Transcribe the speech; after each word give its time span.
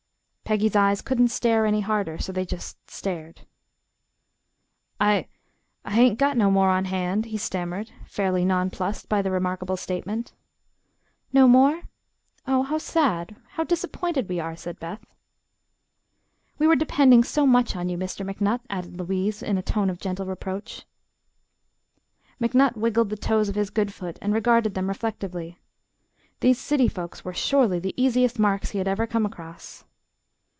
Peggy's 0.51 0.75
eyes 0.75 1.01
couldn't 1.01 1.29
stare 1.29 1.65
any 1.65 1.79
harder, 1.79 2.17
so 2.17 2.33
they 2.33 2.43
just 2.45 2.75
stared. 2.91 3.47
"I 4.99 5.29
I 5.85 5.91
hain't 5.91 6.19
got 6.19 6.35
no 6.35 6.51
more 6.51 6.69
on 6.69 6.83
hand," 6.83 7.27
he 7.27 7.37
stammered, 7.37 7.89
fairly 8.05 8.43
nonplussed 8.43 9.07
by 9.07 9.21
the 9.21 9.31
remarkable 9.31 9.77
statement. 9.77 10.33
"No 11.31 11.47
more? 11.47 11.83
Oh, 12.45 12.63
how 12.63 12.79
sad. 12.79 13.37
How 13.51 13.63
disappointed 13.63 14.27
we 14.27 14.41
are," 14.41 14.57
said 14.57 14.77
Beth. 14.77 14.99
"We 16.59 16.67
were 16.67 16.75
depending 16.75 17.23
so 17.23 17.47
much 17.47 17.73
on 17.77 17.87
you. 17.87 17.97
Mr. 17.97 18.29
McNutt," 18.29 18.59
added 18.69 18.97
Louise, 18.97 19.41
in 19.41 19.57
a 19.57 19.61
tone 19.63 19.89
of 19.89 20.01
gentle 20.01 20.25
reproach. 20.25 20.85
McNutt 22.41 22.75
wiggled 22.75 23.07
the 23.09 23.15
toes 23.15 23.47
of 23.47 23.55
his 23.55 23.69
good 23.69 23.93
foot 23.93 24.19
and 24.21 24.33
regarded 24.33 24.73
them 24.73 24.89
reflectively. 24.89 25.59
These 26.41 26.59
city 26.59 26.89
folks 26.89 27.23
were 27.23 27.33
surely 27.33 27.79
the 27.79 27.93
"easiest 27.95 28.37
marks" 28.37 28.71
he 28.71 28.79
had 28.79 28.87
ever 28.89 29.07
come 29.07 29.25
across. 29.25 29.85